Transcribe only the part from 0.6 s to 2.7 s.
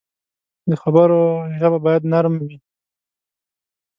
د خبرو ژبه باید نرم وي